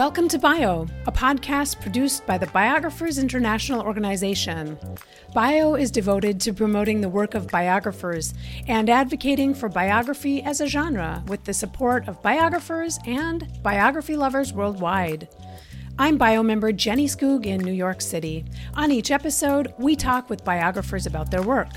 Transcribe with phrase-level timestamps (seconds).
[0.00, 4.78] Welcome to Bio, a podcast produced by the Biographers International Organization.
[5.34, 8.32] Bio is devoted to promoting the work of biographers
[8.66, 14.54] and advocating for biography as a genre with the support of biographers and biography lovers
[14.54, 15.28] worldwide.
[15.98, 18.46] I'm bio member Jenny Skoog in New York City.
[18.76, 21.72] On each episode, we talk with biographers about their work.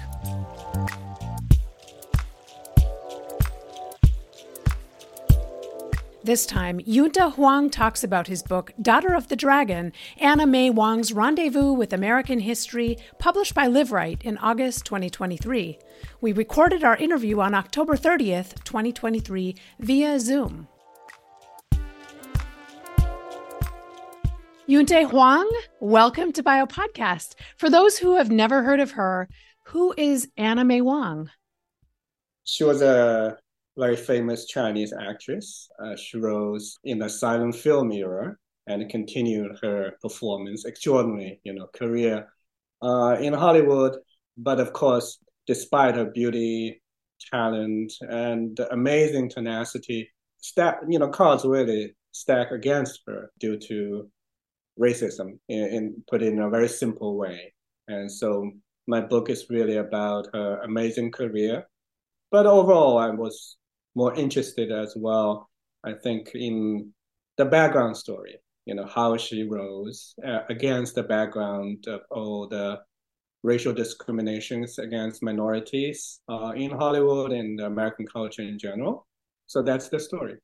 [6.25, 11.11] This time, Yunte Huang talks about his book, Daughter of the Dragon Anna May Wong's
[11.11, 15.77] Rendezvous with American History, published by Liveright in August 2023.
[16.21, 20.69] We recorded our interview on October 30th, 2023, via Zoom.
[24.65, 25.51] Yunte Huang,
[25.81, 27.35] welcome to Bio Podcast.
[27.57, 29.27] For those who have never heard of her,
[29.63, 31.31] who is Anna May Wong?
[32.45, 33.39] She was a
[33.77, 35.69] very famous Chinese actress.
[35.83, 38.35] Uh, she rose in the silent film era
[38.67, 42.27] and continued her performance, extraordinary, you know, career
[42.81, 43.97] uh, in Hollywood.
[44.37, 46.81] But of course, despite her beauty,
[47.31, 54.09] talent, and amazing tenacity, stack, you know, cards really stack against her due to
[54.79, 57.53] racism, in, in put in a very simple way.
[57.87, 58.51] And so
[58.87, 61.67] my book is really about her amazing career.
[62.31, 63.57] But overall, I was
[63.95, 65.49] more interested as well,
[65.83, 66.93] I think, in
[67.37, 72.79] the background story, you know, how she rose uh, against the background of all the
[73.43, 79.05] racial discriminations against minorities uh, in Hollywood and American culture in general.
[79.47, 80.37] So that's the story.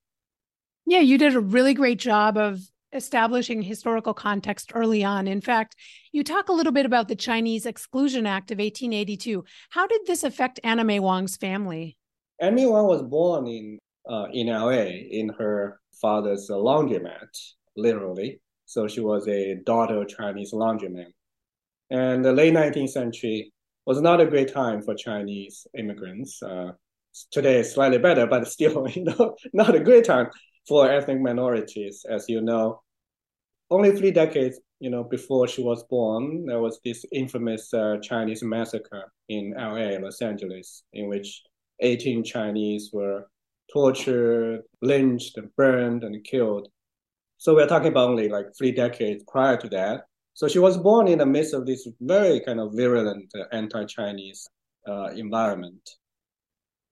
[0.85, 2.59] Yeah, you did a really great job of
[2.93, 5.27] establishing historical context early on.
[5.27, 5.75] In fact,
[6.11, 9.43] you talk a little bit about the Chinese Exclusion Act of 1882.
[9.69, 11.98] How did this affect Anna May Wong's family?
[12.41, 17.29] Wong was born in uh, in LA in her father's laundromat,
[17.75, 18.41] literally.
[18.65, 21.13] So she was a daughter of Chinese laundryman.
[21.89, 23.51] And the late 19th century
[23.85, 26.41] was not a great time for Chinese immigrants.
[26.41, 26.71] Uh,
[27.31, 30.27] today is slightly better, but still, you know, not a great time
[30.67, 32.05] for ethnic minorities.
[32.09, 32.81] As you know,
[33.71, 38.43] only three decades, you know, before she was born, there was this infamous uh, Chinese
[38.43, 41.41] massacre in LA, Los Angeles, in which
[41.81, 43.27] 18 Chinese were
[43.71, 46.67] tortured, lynched, and burned and killed.
[47.37, 50.05] So we're talking about only like three decades prior to that.
[50.33, 54.47] So she was born in the midst of this very kind of virulent uh, anti-Chinese
[54.87, 55.89] uh, environment.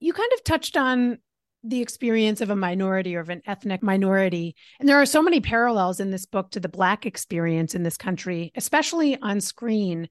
[0.00, 1.18] You kind of touched on
[1.64, 4.54] the experience of a minority or of an ethnic minority.
[4.78, 7.96] And there are so many parallels in this book to the Black experience in this
[7.96, 10.08] country, especially on screen.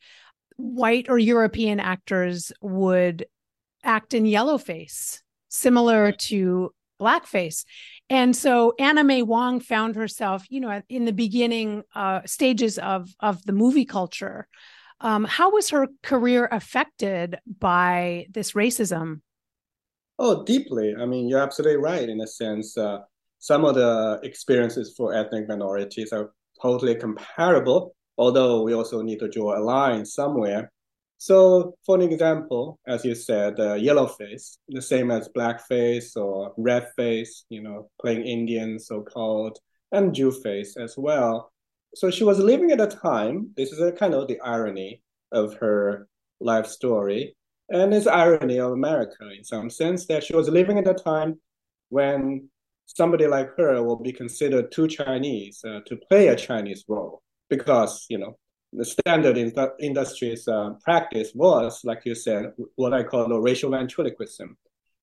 [0.58, 3.26] White or European actors would
[3.88, 7.66] act in yellowface, similar to blackface.
[8.10, 13.10] And so Anna May Wong found herself, you know, in the beginning uh, stages of
[13.20, 14.48] of the movie culture.
[15.00, 19.22] Um, how was her career affected by this racism?
[20.20, 20.96] Oh, deeply.
[21.00, 22.76] I mean, you're absolutely right in a sense.
[22.76, 23.00] Uh,
[23.38, 29.30] some of the experiences for ethnic minorities are totally comparable, although we also need to
[29.30, 30.72] draw a line somewhere.
[31.20, 36.54] So, for an example, as you said, uh, yellow face, the same as blackface or
[36.58, 39.58] red face, you know, playing Indian, so called,
[39.92, 41.52] and Jew face as well.
[41.96, 45.02] So she was living at a time, this is a kind of the irony
[45.32, 46.08] of her
[46.40, 47.36] life story,
[47.70, 51.40] and it's irony of America in some sense that she was living at a time
[51.90, 52.48] when
[52.86, 58.06] somebody like her will be considered too Chinese uh, to play a Chinese role because,
[58.10, 58.38] you know,
[58.74, 63.40] the standard in the industry's uh, practice was, like you said, what I call the
[63.40, 64.58] racial ventriloquism,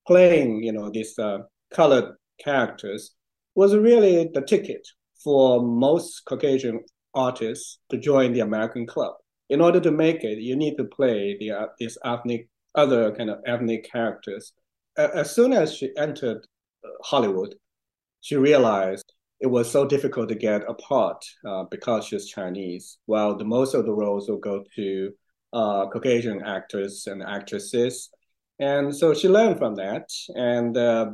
[0.07, 1.39] playing, you know, these uh,
[1.73, 3.13] colored characters
[3.55, 4.87] was really the ticket
[5.23, 6.81] for most Caucasian
[7.15, 9.15] artists to join the American club.
[9.49, 13.31] In order to make it, you need to play the uh, these ethnic, other kind
[13.31, 14.53] of ethnic characters.
[14.97, 16.47] As soon as she entered
[17.03, 17.55] Hollywood,
[18.21, 19.12] she realized
[19.44, 22.96] it was so difficult to get a part uh, because she's Chinese.
[23.05, 25.12] While the most of the roles will go to
[25.52, 28.08] uh, Caucasian actors and actresses,
[28.58, 31.11] and so she learned from that, and uh,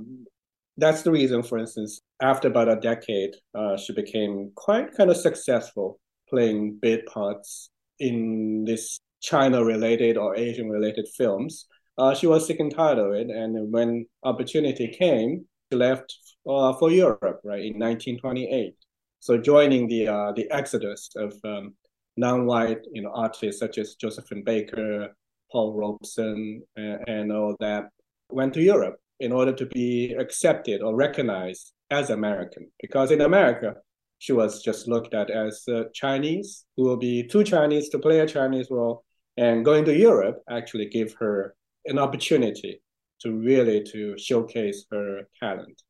[0.77, 1.43] that's the reason.
[1.43, 5.99] For instance, after about a decade, uh, she became quite kind of successful
[6.29, 7.69] playing bit parts
[7.99, 11.67] in this China-related or Asian-related films.
[11.99, 16.17] Uh, she was sick and tired of it, and when opportunity came, she left
[16.49, 18.75] uh, for Europe, right, in 1928.
[19.21, 21.75] So joining the uh, the exodus of um,
[22.17, 25.15] non-white, you know, artists such as Josephine Baker,
[25.53, 27.91] Paul Robeson, and, and all that,
[28.31, 32.71] went to Europe in order to be accepted or recognized as American.
[32.81, 33.75] Because in America,
[34.19, 38.21] she was just looked at as uh, Chinese, who will be too Chinese to play
[38.21, 39.05] a Chinese role.
[39.37, 41.55] And going to Europe actually gave her
[41.87, 42.83] an opportunity
[43.21, 45.83] to really to showcase her talent.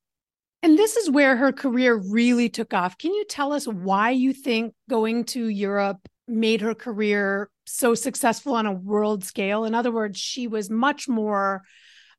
[0.63, 2.99] And this is where her career really took off.
[2.99, 8.55] Can you tell us why you think going to Europe made her career so successful
[8.55, 9.65] on a world scale?
[9.65, 11.63] In other words, she was much more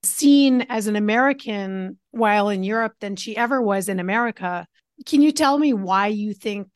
[0.03, 4.65] seen as an American while in Europe than she ever was in America.
[5.05, 6.67] Can you tell me why you think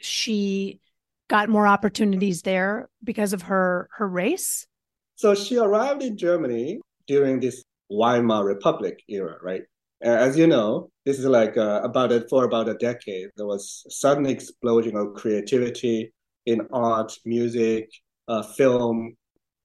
[0.00, 0.80] she
[1.28, 4.66] got more opportunities there because of her her race?
[5.14, 9.62] So she arrived in Germany during this Weimar Republic era, right?
[10.00, 13.30] As you know, this is like uh, about it for about a decade.
[13.36, 16.12] There was sudden explosion of creativity
[16.46, 17.90] in art, music,
[18.28, 19.16] uh, film.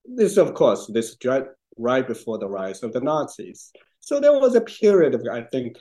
[0.06, 1.16] This, of course, this
[1.78, 3.72] right before the rise of the Nazis.
[4.00, 5.78] So there was a period of, I think,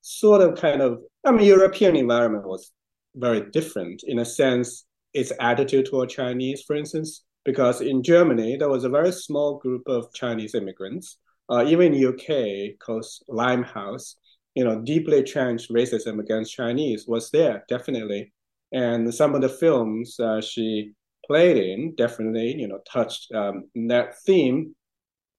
[0.00, 2.72] sort of kind of, I mean, European environment was
[3.14, 4.84] very different in a sense,
[5.14, 9.82] its attitude toward Chinese, for instance, because in Germany, there was a very small group
[9.86, 11.18] of Chinese immigrants.
[11.50, 14.16] Uh, even in UK, called Limehouse,
[14.58, 18.32] you know, deeply entrenched racism against Chinese was there, definitely.
[18.72, 20.94] And some of the films uh, she
[21.24, 24.74] played in definitely, you know, touched um, that theme.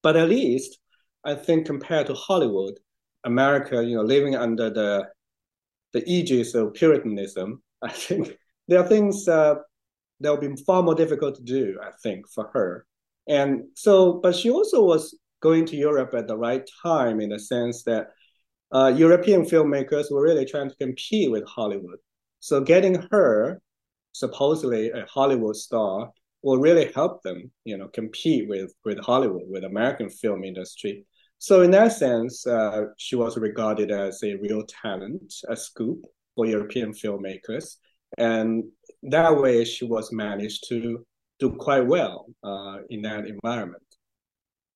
[0.03, 0.79] But at least,
[1.25, 2.75] I think compared to Hollywood,
[3.25, 5.09] America, you know, living under the
[5.91, 8.37] the aegis of Puritanism, I think
[8.69, 9.55] there are things uh,
[10.21, 11.77] that will be far more difficult to do.
[11.83, 12.85] I think for her,
[13.27, 17.39] and so, but she also was going to Europe at the right time in the
[17.39, 18.11] sense that
[18.71, 21.99] uh, European filmmakers were really trying to compete with Hollywood.
[22.39, 23.61] So getting her,
[24.13, 26.11] supposedly a Hollywood star,
[26.41, 31.05] will really help them, you know, compete with with Hollywood, with American film industry.
[31.37, 36.05] So in that sense, uh, she was regarded as a real talent, a scoop
[36.35, 37.77] for European filmmakers,
[38.17, 38.63] and
[39.03, 41.05] that way she was managed to
[41.39, 43.88] do quite well uh, in that environment.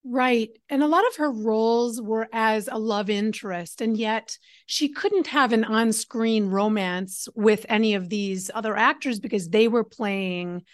[0.06, 0.50] Right.
[0.68, 4.36] And a lot of her roles were as a love interest, and yet
[4.66, 9.66] she couldn't have an on screen romance with any of these other actors because they
[9.66, 10.64] were playing,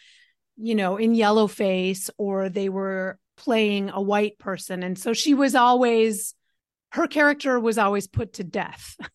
[0.57, 4.83] you know, in yellow face or they were playing a white person.
[4.83, 6.35] And so she was always,
[6.91, 8.97] her character was always put to death.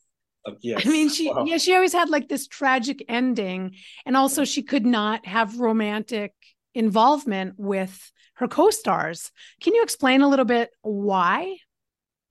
[0.48, 0.86] Uh, yes.
[0.86, 1.44] I mean, she, wow.
[1.44, 3.74] yeah, she always had like this tragic ending.
[4.06, 6.34] And also, she could not have romantic
[6.76, 9.32] involvement with her co-stars.
[9.62, 11.58] Can you explain a little bit why?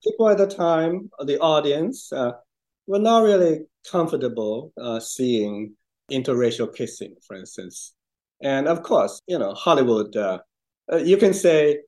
[0.02, 2.32] People at the time, the audience, uh,
[2.86, 3.60] were not really
[3.90, 5.74] comfortable uh, seeing
[6.10, 7.94] interracial kissing, for instance.
[8.42, 10.38] And of course, you know, Hollywood uh,
[10.92, 11.80] uh, you can say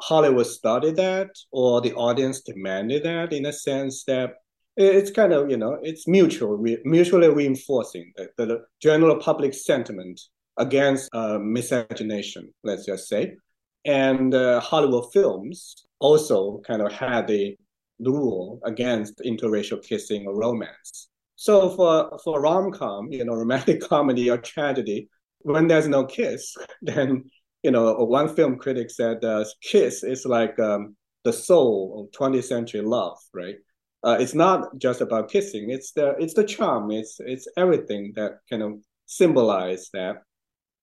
[0.00, 4.34] Hollywood started that, or the audience demanded that, in a sense that
[4.76, 10.20] it's kind of you know it's mutual, re- mutually reinforcing the, the, general public sentiment
[10.58, 12.52] against uh, miscegenation.
[12.64, 13.36] Let's just say,
[13.84, 17.56] and uh, Hollywood films also kind of had the
[17.98, 21.08] rule against interracial kissing or romance.
[21.36, 25.08] So for for rom com, you know, romantic comedy or tragedy,
[25.40, 27.24] when there's no kiss, then
[27.62, 32.44] you know, one film critic said, uh, "Kiss is like um, the soul of 20th
[32.44, 33.56] century love, right?
[34.04, 38.38] Uh, it's not just about kissing; it's the it's the charm, it's it's everything that
[38.50, 38.72] kind of
[39.06, 40.16] symbolize that.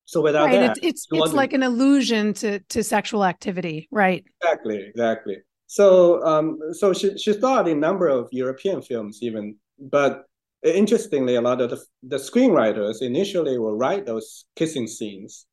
[0.09, 0.59] So without right.
[0.59, 4.23] that, it's it's, it's like an allusion to to sexual activity, right?
[4.41, 5.37] Exactly, exactly.
[5.67, 10.23] So um, so she she starred in a number of European films, even, but
[10.63, 15.45] interestingly, a lot of the, the screenwriters initially will write those kissing scenes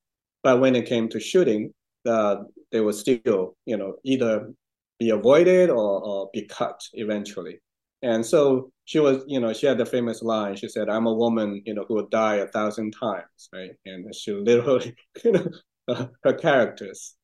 [0.46, 1.74] but when it came to shooting,
[2.08, 2.36] uh,
[2.70, 4.52] they would still, you know, either
[5.00, 7.58] be avoided or, or be cut eventually.
[8.02, 10.56] And so she was, you know, she had the famous line.
[10.56, 13.70] She said, "I'm a woman, you know, who would die a thousand times," right?
[13.84, 15.48] And she literally, you know,
[16.22, 17.14] her characters.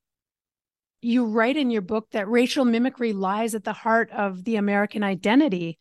[1.01, 5.03] You write in your book that racial mimicry lies at the heart of the American
[5.03, 5.77] identity.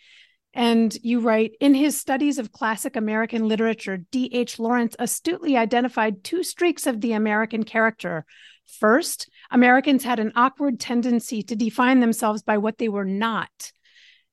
[0.54, 4.58] And you write in his studies of classic American literature, D.H.
[4.58, 8.26] Lawrence astutely identified two streaks of the American character.
[8.78, 13.72] First, Americans had an awkward tendency to define themselves by what they were not.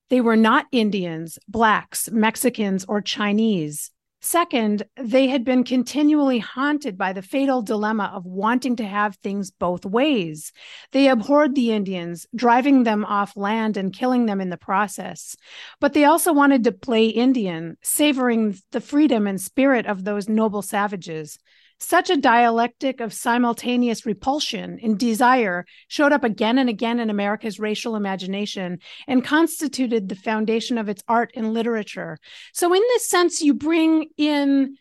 [0.10, 3.92] They were not Indians, Blacks, Mexicans, or Chinese.
[4.22, 9.50] Second, they had been continually haunted by the fatal dilemma of wanting to have things
[9.50, 10.52] both ways.
[10.92, 15.38] They abhorred the Indians, driving them off land and killing them in the process.
[15.80, 20.64] But they also wanted to play Indian, savoring the freedom and spirit of those noble
[20.64, 21.40] savages.
[21.82, 27.60] Such a dialectic of simultaneous repulsion and desire showed up again and again in America's
[27.60, 32.18] racial imagination and constituted the foundation of its art and literature.
[32.54, 34.76] So, in this sense, you bring in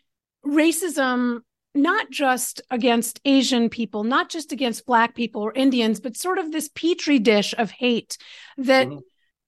[0.45, 1.39] racism
[1.73, 6.51] not just against Asian people, not just against Black people or Indians, but sort of
[6.51, 8.17] this petri dish of hate
[8.57, 8.87] that.
[8.87, 8.99] Mm-hmm.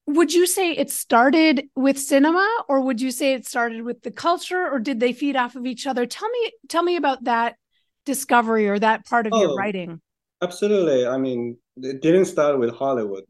[0.08, 4.12] Would you say it started with cinema or would you say it started with the
[4.12, 6.05] culture or did they feed off of each other?
[6.05, 7.55] Tell me tell me about that
[8.05, 10.01] discovery or that part of oh, your writing.
[10.41, 11.05] Absolutely.
[11.05, 13.24] I mean, it didn't start with Hollywood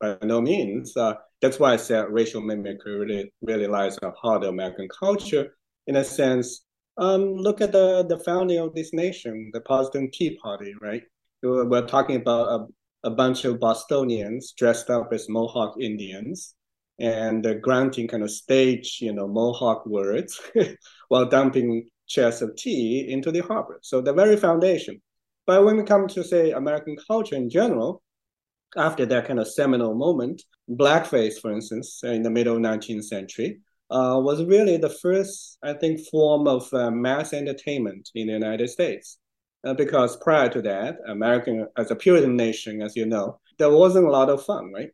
[0.00, 0.96] by no means.
[0.96, 4.88] Uh, that's why I said racial mimicry really, really lies at the heart of American
[4.88, 5.56] culture.
[5.86, 6.64] In a sense,
[6.98, 11.02] um, look at the, the founding of this nation, the Boston Tea Party, right?
[11.42, 12.68] We're talking about
[13.04, 16.54] a, bunch of Bostonians dressed up as Mohawk Indians
[16.98, 20.40] and uh, granting kind of stage, you know, Mohawk words
[21.08, 23.78] while dumping chests of tea into the harbor.
[23.82, 25.00] So the very foundation.
[25.46, 28.02] But when we come to say American culture in general,
[28.76, 34.20] after that kind of seminal moment, blackface, for instance, in the middle 19th century, uh,
[34.22, 39.18] was really the first, I think, form of uh, mass entertainment in the United States.
[39.64, 44.06] Uh, because prior to that, American, as a Puritan nation, as you know, there wasn't
[44.06, 44.90] a lot of fun, right?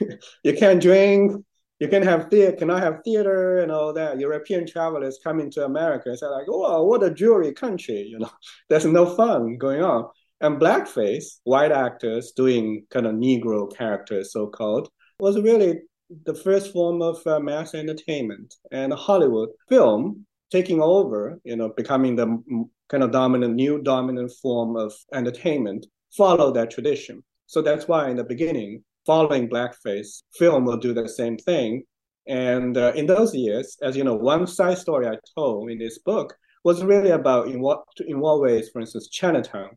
[0.44, 1.44] you can't drink,
[1.78, 4.18] you can have theater, cannot have theater and all that.
[4.18, 8.30] European travelers coming to America say like, oh, what a jewelry country, you know.
[8.68, 10.08] There's no fun going on.
[10.40, 15.80] And blackface, white actors doing kind of Negro characters, so called, was really
[16.24, 18.54] the first form of uh, mass entertainment.
[18.70, 24.76] And Hollywood film taking over, you know, becoming the kind of dominant, new dominant form
[24.76, 25.86] of entertainment,
[26.16, 27.22] follow that tradition.
[27.46, 31.84] So that's why in the beginning, following blackface, film will do the same thing.
[32.26, 35.98] And uh, in those years, as you know, one side story I told in this
[35.98, 39.76] book was really about in what in what ways, for instance, Chinatown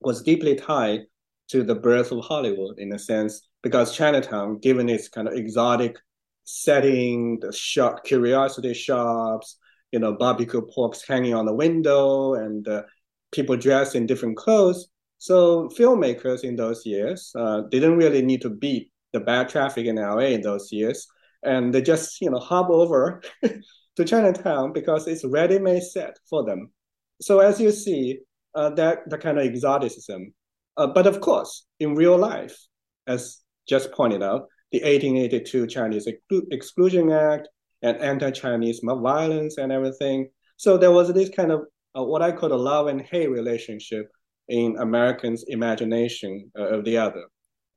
[0.00, 1.00] was deeply tied
[1.48, 5.96] to the birth of Hollywood in a sense because Chinatown, given its kind of exotic
[6.44, 9.56] setting, the shop, curiosity shops,
[9.92, 12.82] you know, barbecue porks hanging on the window, and uh,
[13.32, 14.88] people dressed in different clothes,
[15.20, 19.96] so filmmakers in those years uh, didn't really need to beat the bad traffic in
[19.96, 21.06] LA in those years,
[21.42, 23.22] and they just you know hop over
[23.96, 26.70] to Chinatown because it's ready-made set for them.
[27.20, 28.20] So as you see,
[28.54, 30.32] uh, that the kind of exoticism,
[30.78, 32.56] uh, but of course in real life,
[33.06, 36.08] as just pointed out, the 1882 Chinese
[36.50, 37.48] Exclusion Act
[37.82, 40.28] and anti-Chinese violence and everything.
[40.56, 41.62] So there was this kind of
[41.96, 44.10] uh, what I call a love and hate relationship
[44.48, 47.24] in Americans' imagination uh, of the other.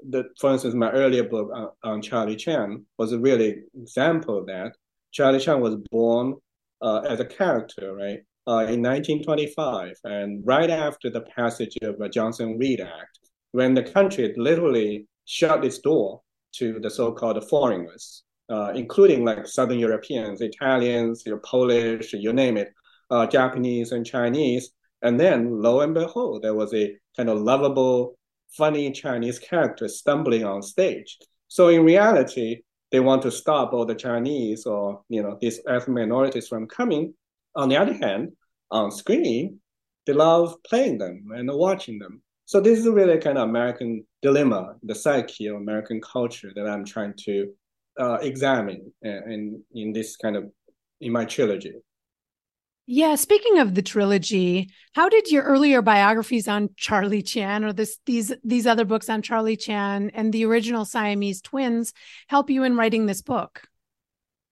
[0.10, 4.48] The, for instance, my earlier book on, on, Charlie Chan was a really example of
[4.48, 4.74] that.
[5.12, 6.36] Charlie Chan was born
[6.81, 12.10] uh, as a character, right, uh, in 1925, and right after the passage of the
[12.10, 13.19] Johnson-Reed Act,
[13.51, 16.22] when the country literally shut its door
[16.55, 22.57] to the so-called foreigners, uh, including like Southern Europeans, Italians, you know, Polish, you name
[22.57, 22.69] it,
[23.10, 24.72] uh, Japanese and Chinese,
[25.03, 28.17] and then, lo and behold, there was a kind of lovable,
[28.57, 31.17] funny Chinese character stumbling on stage.
[31.48, 35.95] So in reality, they want to stop all the Chinese or you know these ethnic
[35.95, 37.13] minorities from coming.
[37.55, 38.33] On the other hand,
[38.69, 39.60] on screen,
[40.05, 42.22] they love playing them and watching them.
[42.45, 46.86] So this is really kind of American dilemma, the psyche of American culture that I'm
[46.86, 47.51] trying to
[48.00, 50.51] uh, examine in, in in this kind of
[51.01, 51.73] in my trilogy.
[52.85, 57.97] Yeah, speaking of the trilogy, how did your earlier biographies on Charlie Chan or this
[58.05, 61.93] these these other books on Charlie Chan and the original Siamese twins
[62.27, 63.63] help you in writing this book?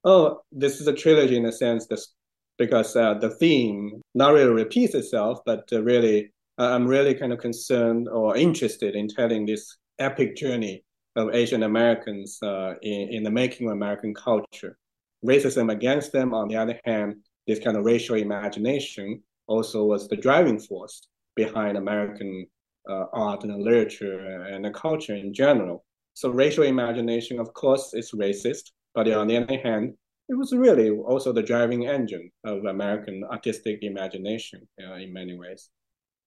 [0.06, 2.14] Oh, this is a trilogy in a sense this
[2.58, 7.34] because uh, the theme not really repeats itself, but uh, really uh, I'm really kind
[7.34, 10.84] of concerned or interested in telling this epic journey
[11.16, 14.78] of Asian Americans uh, in, in the making of American culture.
[15.26, 17.16] Racism against them, on the other hand,
[17.48, 22.48] this kind of racial imagination also was the driving force behind American
[22.90, 25.84] uh, art and literature and the culture in general.
[26.14, 29.94] So racial imagination, of course, is racist, but on the other hand,
[30.30, 35.70] it was really also the driving engine of American artistic imagination uh, in many ways.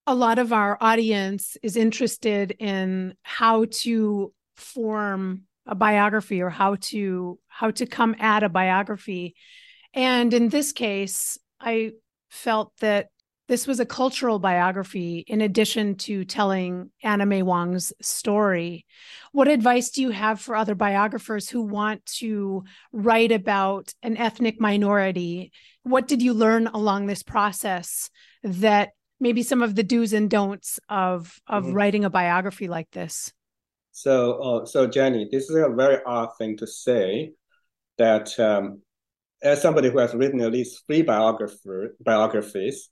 [0.07, 6.77] A lot of our audience is interested in how to form a biography or how
[6.77, 9.35] to how to come at a biography
[9.95, 11.93] and in this case, I
[12.29, 13.09] felt that
[13.47, 18.87] this was a cultural biography in addition to telling Anna May Wong's story.
[19.33, 24.61] What advice do you have for other biographers who want to write about an ethnic
[24.61, 25.53] minority?
[25.83, 28.11] What did you learn along this process
[28.43, 31.75] that maybe some of the do's and don'ts of of mm-hmm.
[31.75, 33.33] writing a biography like this?
[33.95, 37.33] So, uh, so Jenny, this is a very odd thing to say.
[37.97, 38.83] That um,
[39.41, 42.91] as somebody who has written at least three biographer biographies,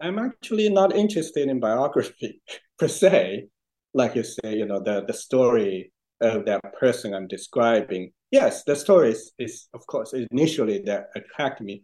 [0.00, 2.40] I'm actually not interested in biography
[2.78, 3.48] per se.
[3.94, 8.12] Like you say, you know, the, the story of that person I'm describing.
[8.30, 11.82] Yes, the story is, is of course initially that attract me.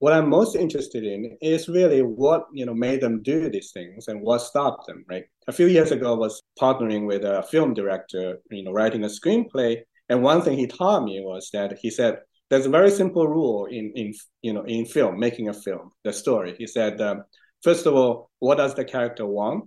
[0.00, 4.08] What I'm most interested in is really what you know made them do these things
[4.08, 5.06] and what stopped them.
[5.08, 5.24] Right.
[5.48, 9.82] A few years ago, was partnering with a film director, you know, writing a screenplay,
[10.08, 13.66] and one thing he taught me was that he said there's a very simple rule
[13.66, 16.54] in in you know in film making a film the story.
[16.58, 17.24] He said um,
[17.62, 19.64] first of all, what does the character want?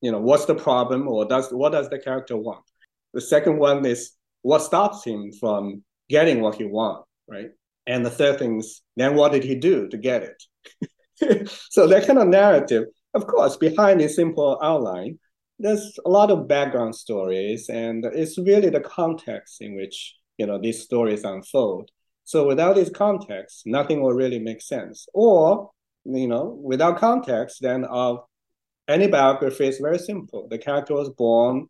[0.00, 2.64] You know, what's the problem, or does what does the character want?
[3.14, 7.50] The second one is what stops him from getting what he wants, right?
[7.86, 11.48] And the third thing is then what did he do to get it?
[11.70, 15.18] so that kind of narrative, of course, behind this simple outline,
[15.58, 20.58] there's a lot of background stories, and it's really the context in which you know
[20.58, 21.90] these stories unfold.
[22.24, 25.06] So without this context, nothing will really make sense.
[25.14, 25.70] Or
[26.04, 28.20] you know, without context, then of
[28.86, 30.48] any biography is very simple.
[30.48, 31.66] The character was born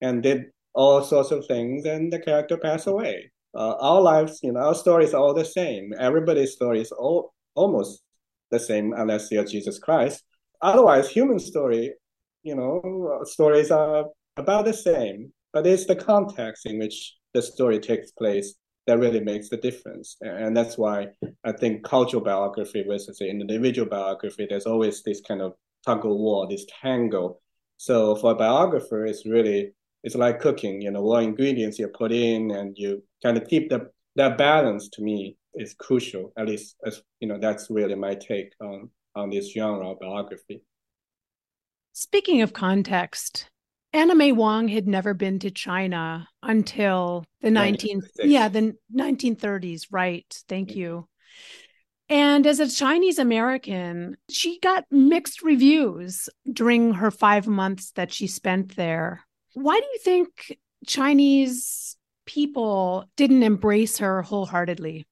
[0.00, 3.30] and did all sorts of things, and the character passed away.
[3.54, 5.92] Uh, our lives, you know, our stories are all the same.
[5.98, 8.02] Everybody's story is all almost
[8.50, 10.22] the same, unless you're Jesus Christ.
[10.62, 11.94] Otherwise, human story,
[12.42, 17.78] you know, stories are about the same, but it's the context in which the story
[17.78, 18.54] takes place
[18.86, 20.16] that really makes the difference.
[20.20, 21.08] And that's why
[21.44, 25.54] I think cultural biography versus individual biography, there's always this kind of
[25.86, 27.40] tug of war, this tangle.
[27.76, 30.80] So for a biographer, it's really it's like cooking.
[30.80, 34.88] You know, what ingredients you put in, and you kind of keep the that balance.
[34.90, 36.32] To me, is crucial.
[36.36, 40.62] At least, as you know, that's really my take on on this genre of biography.
[41.92, 43.50] Speaking of context,
[43.92, 50.24] Anna May Wong had never been to China until the 19 yeah, the 1930s, right.
[50.48, 51.08] Thank you.
[52.08, 58.26] And as a Chinese American, she got mixed reviews during her 5 months that she
[58.26, 59.24] spent there.
[59.54, 61.96] Why do you think Chinese
[62.26, 65.06] people didn't embrace her wholeheartedly?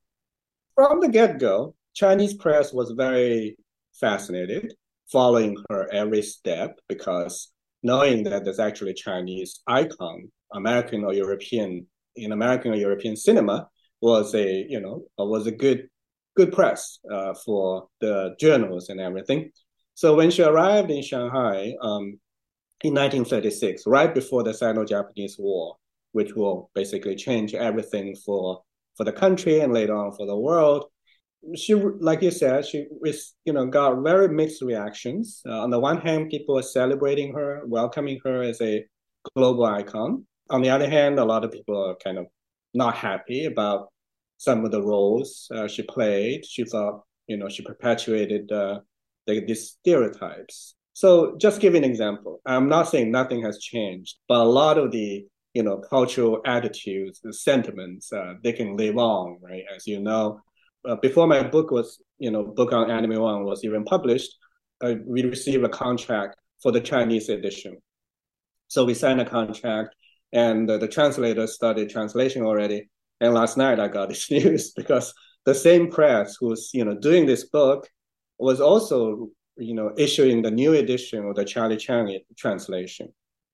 [0.75, 3.57] From the get-go, Chinese press was very
[4.01, 4.75] fascinated
[5.11, 7.51] following her every step because
[7.83, 13.69] knowing that there's actually a Chinese icon, American or European, in American or European cinema
[14.01, 15.89] was a, you know, was a good,
[16.37, 19.51] good press uh, for the journals and everything.
[19.95, 22.19] So when she arrived in Shanghai um,
[22.83, 25.77] in 1936, right before the Sino-Japanese War,
[26.13, 28.63] which will basically change everything for
[28.97, 30.87] for the country and later on for the world,
[31.55, 35.43] she like you said she was you know got very mixed reactions.
[35.47, 38.85] Uh, on the one hand people are celebrating her welcoming her as a
[39.35, 40.27] global icon.
[40.51, 42.27] On the other hand a lot of people are kind of
[42.75, 43.89] not happy about
[44.37, 46.45] some of the roles uh, she played.
[46.45, 48.81] She thought you know she perpetuated uh,
[49.27, 50.75] the, these stereotypes.
[50.95, 52.41] So just give an example.
[52.45, 57.21] I'm not saying nothing has changed but a lot of the you know cultural attitudes
[57.23, 59.65] the sentiments uh, they can live on right?
[59.75, 60.41] As you know
[60.85, 64.35] uh, before my book was, you know, book on Anna May Wong was even published,
[64.83, 67.77] uh, we received a contract for the Chinese edition.
[68.69, 69.95] So we signed a contract,
[70.33, 72.89] and the translator started translation already.
[73.21, 75.15] And last night I got this news because
[75.45, 77.89] the same press who's you know doing this book
[78.39, 83.09] was also you know issuing the new edition of the Charlie Chan translation.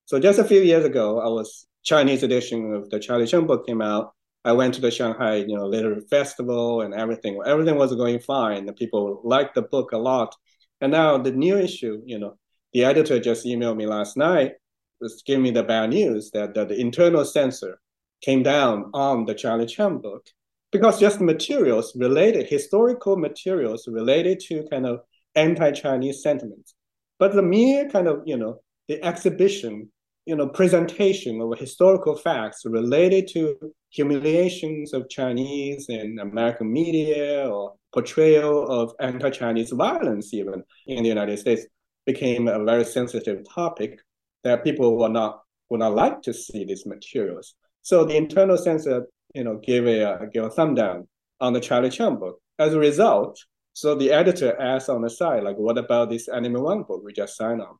[0.05, 3.65] So just a few years ago, I was Chinese edition of the Charlie Chan book
[3.65, 4.13] came out,
[4.45, 7.39] I went to the Shanghai, you know, literary festival and everything.
[7.45, 8.67] Everything was going fine.
[8.67, 10.35] The people liked the book a lot.
[10.81, 12.37] And now the new issue, you know,
[12.71, 14.53] the editor just emailed me last night,
[15.01, 17.79] just giving me the bad news that, that the internal censor
[18.21, 20.27] came down on the Charlie Chan book
[20.71, 24.99] because just materials related, historical materials related to kind of
[25.33, 26.75] anti-Chinese sentiments.
[27.17, 29.89] But the mere kind of, you know, the exhibition
[30.25, 33.55] you know, presentation of historical facts related to
[33.89, 41.37] humiliations of Chinese in American media or portrayal of anti-Chinese violence even in the United
[41.39, 41.65] States
[42.05, 43.99] became a very sensitive topic
[44.43, 47.55] that people would not would not like to see these materials.
[47.81, 51.07] So the internal censor, you know, gave a gave a thumb down
[51.39, 52.39] on the Charlie Chan book.
[52.59, 53.37] As a result,
[53.75, 57.01] So the editor asked on the side, like, what about this Anna May Wong book
[57.03, 57.75] we just signed on?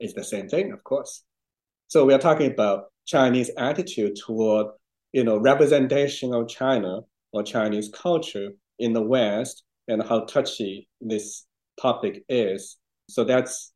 [0.00, 1.22] It's the same thing, of course.
[1.90, 4.68] So we are talking about Chinese attitude toward,
[5.10, 7.00] you know, representation of China
[7.32, 11.46] or Chinese culture in the West and how touchy this
[11.82, 12.76] topic is.
[13.08, 13.72] So that's,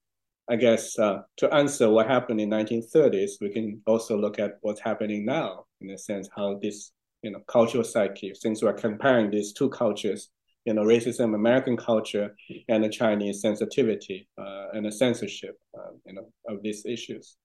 [0.48, 4.80] I guess, uh, to answer what happened in 1930s, we can also look at what's
[4.80, 9.52] happening now in a sense, how this, you know, cultural psyche, since we're comparing these
[9.52, 10.28] two cultures,
[10.64, 12.36] you know, racism, American culture,
[12.68, 17.36] and the Chinese sensitivity uh, and the censorship, uh, you know, of these issues.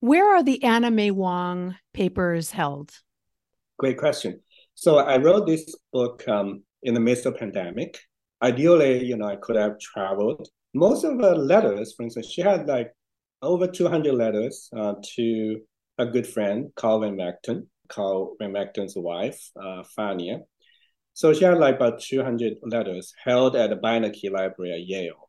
[0.00, 2.90] Where are the Anna May Wong papers held?
[3.78, 4.40] Great question.
[4.74, 7.98] So I wrote this book um, in the midst of pandemic.
[8.42, 10.48] Ideally, you know, I could have traveled.
[10.72, 12.92] Most of the letters, for instance, she had like
[13.42, 15.60] over 200 letters uh, to
[15.98, 20.40] a good friend, Carl Van Vechten, Carl Van Vechten's wife, uh, Fania.
[21.12, 25.28] So she had like about 200 letters held at the Beinecke Library at Yale.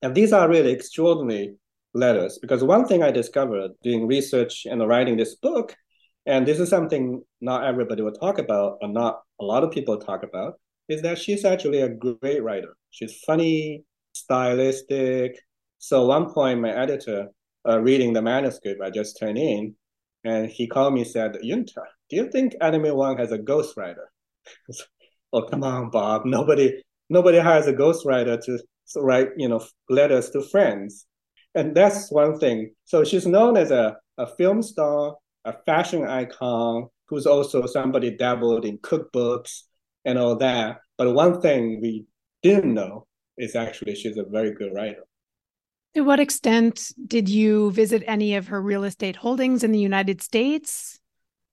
[0.00, 1.56] And these are really extraordinary
[1.94, 5.76] letters because one thing I discovered doing research and writing this book,
[6.26, 9.98] and this is something not everybody will talk about, or not a lot of people
[9.98, 10.54] talk about,
[10.88, 12.76] is that she's actually a great writer.
[12.90, 15.38] She's funny, stylistic.
[15.78, 17.28] So one point, my editor,
[17.68, 19.74] uh, reading the manuscript I just turned in,
[20.24, 21.74] and he called me said, Yunte,
[22.08, 24.06] do you think Anna May Wong has a ghostwriter?
[25.32, 26.24] oh, come on, Bob.
[26.24, 28.58] Nobody nobody hires a ghostwriter to
[28.96, 31.06] write, you know, letters to friends.
[31.54, 32.74] And that's one thing.
[32.84, 38.64] So she's known as a, a film star, a fashion icon, who's also somebody dabbled
[38.64, 39.62] in cookbooks
[40.04, 40.78] and all that.
[40.96, 42.06] But one thing we
[42.42, 45.04] didn't know is actually she's a very good writer.
[45.94, 50.22] To what extent did you visit any of her real estate holdings in the United
[50.22, 50.98] States?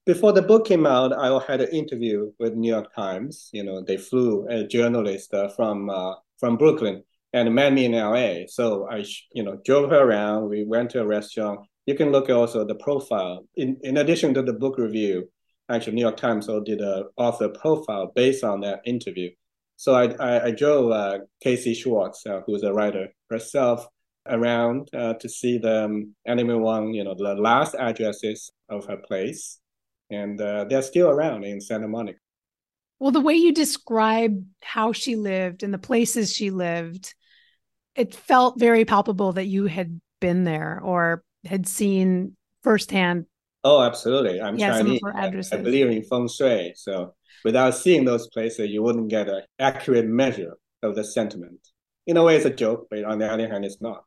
[0.06, 3.50] Before the book came out, I had an interview with New York Times.
[3.52, 7.04] You know, they flew a journalist uh, from uh, from Brooklyn
[7.34, 8.48] and met me in LA.
[8.48, 10.50] So I, you know, drove her around.
[10.50, 11.62] We went to a restaurant.
[11.86, 13.46] You can look also the profile.
[13.56, 15.30] In in addition to the book review,
[15.70, 19.30] actually, New York Times also did a author profile based on that interview.
[19.76, 23.88] So I I, I drove uh, Casey Schwartz, uh, who's a writer herself,
[24.30, 28.86] around uh, to see the um, Anna May Wong, you know, the last addresses of
[28.86, 29.60] her place.
[30.10, 32.20] And uh, they're still around in Santa Monica.
[33.00, 37.14] Well, the way you describe how she lived and the places she lived,
[37.96, 43.26] it felt very palpable that you had been there or had seen firsthand.
[43.64, 44.42] Oh, absolutely.
[44.42, 45.02] I'm yeah, Chinese.
[45.06, 46.74] I, I believe in feng shui.
[46.76, 51.60] So without seeing those places, you wouldn't get an accurate measure of the sentiment
[52.10, 54.04] in a way it's a joke, but on the other hand, it's not.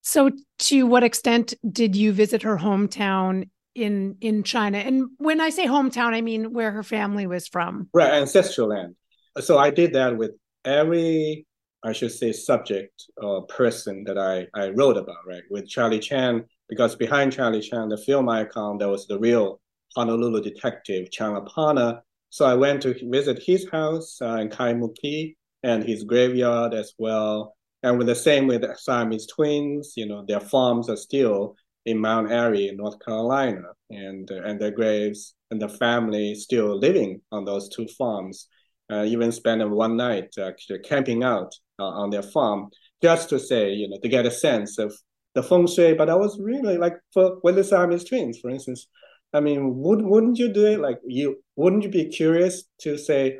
[0.00, 4.78] So, to what extent did you visit her hometown in in China?
[4.78, 7.88] And when I say hometown, I mean where her family was from.
[7.92, 8.96] Right, ancestral land.
[9.40, 10.30] So I did that with
[10.64, 11.46] every,
[11.84, 15.26] I should say, subject or person that I I wrote about.
[15.26, 19.60] Right, with Charlie Chan, because behind Charlie Chan, the film icon, there was the real
[19.96, 22.00] Honolulu detective Apana.
[22.30, 27.54] So I went to visit his house uh, in Kaimuki and his graveyard as well.
[27.82, 31.54] And with the same with the Siamese twins, you know, their farms are still
[31.86, 37.20] in Mount Airy, North Carolina, and uh, and their graves and the family still living
[37.30, 38.48] on those two farms.
[38.90, 40.50] Uh, even spending one night uh,
[40.84, 42.70] camping out uh, on their farm
[43.02, 44.94] just to say, you know, to get a sense of
[45.34, 45.94] the feng shui.
[45.94, 48.86] But I was really like for with the Siamese twins, for instance.
[49.32, 50.80] I mean, would wouldn't you do it?
[50.80, 53.38] Like you wouldn't you be curious to say,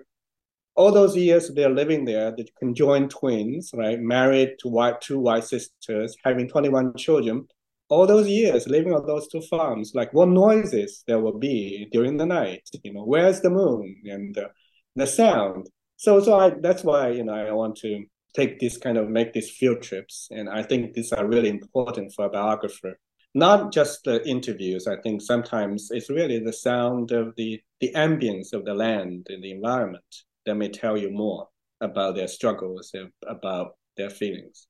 [0.74, 5.44] all those years they're living there, the conjoined twins, right, married to white two white
[5.44, 7.46] sisters, having 21 children,
[7.88, 12.16] all those years living on those two farms, like what noises there will be during
[12.16, 14.48] the night, you know, where's the moon and uh,
[14.96, 15.68] the sound.
[15.96, 19.32] So, so I, that's why, you know, I want to take this kind of, make
[19.32, 20.28] these field trips.
[20.30, 22.98] And I think these are really important for a biographer.
[23.34, 24.86] Not just the interviews.
[24.86, 29.42] I think sometimes it's really the sound of the, the ambience of the land and
[29.42, 30.04] the environment
[30.46, 31.48] that may tell you more
[31.80, 34.66] about their struggles and about their feelings.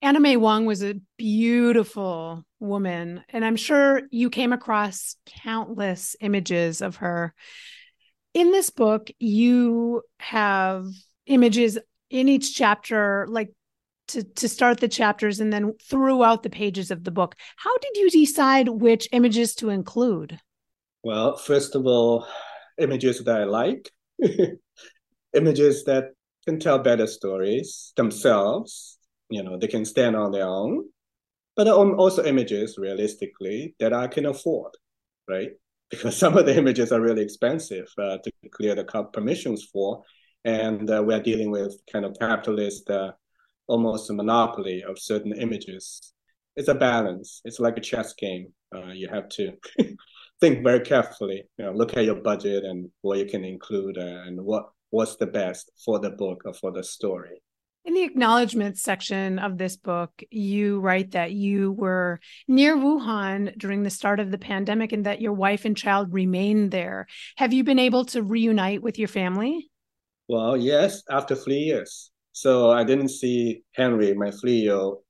[0.00, 6.82] Anna May Wong was a beautiful woman, and I'm sure you came across countless images
[6.82, 7.34] of her.
[8.34, 10.86] In this book, you have
[11.26, 11.78] images
[12.14, 13.50] in each chapter, like
[14.08, 17.34] to, to start the chapters and then throughout the pages of the book.
[17.56, 20.38] How did you decide which images to include?
[21.02, 22.26] Well, first of all,
[22.78, 23.90] images that I like.
[25.34, 26.12] images that
[26.46, 28.98] can tell better stories themselves.
[29.28, 30.84] You know, they can stand on their own,
[31.56, 34.72] but also images realistically that I can afford,
[35.28, 35.50] right?
[35.90, 40.02] Because some of the images are really expensive uh, to clear the permissions for.
[40.44, 43.12] And uh, we are dealing with kind of capitalist, uh,
[43.66, 46.12] almost a monopoly of certain images.
[46.56, 47.40] It's a balance.
[47.44, 48.52] It's like a chess game.
[48.74, 49.52] Uh, you have to
[50.40, 51.44] think very carefully.
[51.58, 55.16] You know, look at your budget and what you can include uh, and what what's
[55.16, 57.42] the best for the book or for the story.
[57.84, 63.82] In the acknowledgments section of this book, you write that you were near Wuhan during
[63.82, 67.06] the start of the pandemic and that your wife and child remained there.
[67.36, 69.70] Have you been able to reunite with your family?
[70.28, 72.10] Well, yes, after three years.
[72.32, 74.32] So I didn't see Henry, my
[74.70, 75.02] old,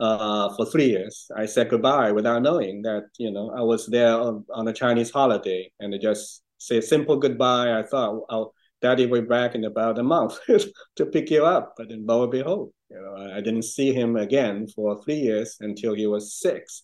[0.00, 1.30] uh, for three years.
[1.36, 5.10] I said goodbye without knowing that, you know, I was there on, on a Chinese
[5.10, 7.78] holiday and I just say simple goodbye.
[7.78, 10.38] I thought I'll Daddy will be back in about a month
[10.96, 11.72] to pick you up.
[11.74, 15.56] But then lo and behold, you know, I didn't see him again for three years
[15.60, 16.82] until he was six.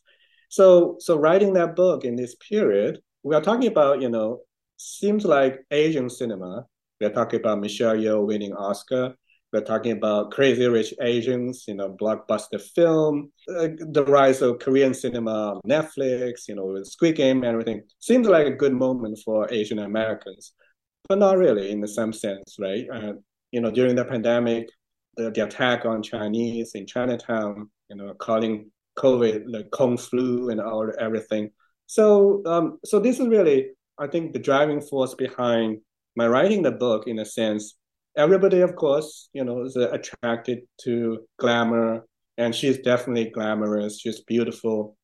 [0.48, 4.40] So, so writing that book in this period, we are talking about, you know,
[4.78, 6.64] seems like Asian cinema.
[7.00, 9.14] We're talking about Michelle Yeoh winning Oscar.
[9.52, 14.94] We're talking about Crazy Rich Asians, you know, blockbuster film, uh, the rise of Korean
[14.94, 17.82] cinema, Netflix, you know, with Squid Game and everything.
[17.98, 20.52] Seems like a good moment for Asian Americans
[21.10, 22.86] but not really in the same sense, right?
[22.88, 23.14] Uh,
[23.50, 24.68] you know, during the pandemic,
[25.16, 30.60] the, the attack on Chinese in Chinatown, you know, calling COVID the Kung flu and
[30.60, 31.50] all everything.
[31.86, 35.78] So, um, so this is really, I think, the driving force behind
[36.16, 37.06] my writing the book.
[37.06, 37.76] In a sense,
[38.16, 42.06] everybody, of course, you know, is attracted to glamour,
[42.38, 44.00] and she's definitely glamorous.
[44.00, 44.96] She's beautiful.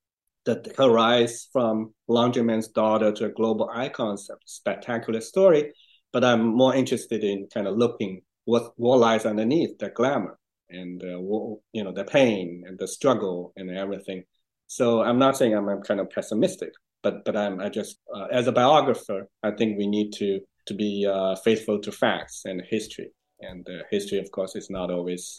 [0.44, 4.16] That her rise from laundryman's daughter to a global icon,
[4.46, 5.72] spectacular story
[6.16, 10.38] but I'm more interested in kind of looking what what lies underneath the glamour
[10.70, 14.24] and uh, what, you know the pain and the struggle and everything.
[14.66, 18.28] So I'm not saying I'm, I'm kind of pessimistic, but but I'm I just uh,
[18.32, 22.62] as a biographer, I think we need to to be uh, faithful to facts and
[22.68, 23.10] history.
[23.40, 25.38] And uh, history, of course, is not always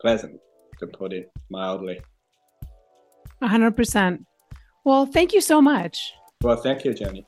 [0.00, 0.40] pleasant,
[0.80, 2.00] to put it mildly.
[3.42, 4.24] 100%.
[4.84, 6.12] Well, thank you so much.
[6.42, 7.26] Well, thank you, Jenny.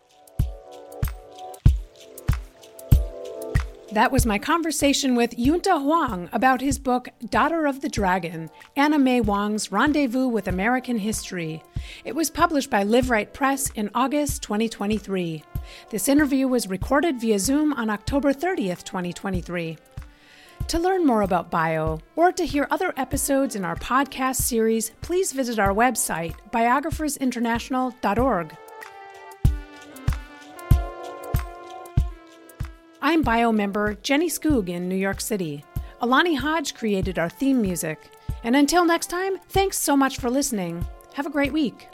[3.92, 8.98] That was my conversation with Yunte Huang about his book Daughter of the Dragon Anna
[8.98, 11.62] May Wong's Rendezvous with American History.
[12.04, 15.42] It was published by Liveright Press in August 2023.
[15.90, 19.78] This interview was recorded via Zoom on October 30th, 2023.
[20.68, 25.32] To learn more about bio or to hear other episodes in our podcast series, please
[25.32, 28.56] visit our website, biographersinternational.org.
[33.00, 35.64] I'm bio member Jenny Skoog in New York City.
[36.00, 38.10] Alani Hodge created our theme music.
[38.42, 40.84] And until next time, thanks so much for listening.
[41.14, 41.88] Have a great week.